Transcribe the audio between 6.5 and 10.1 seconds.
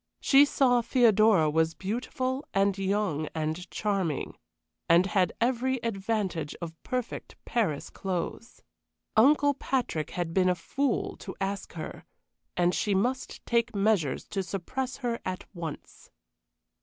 of perfect Paris clothes. Uncle Patrick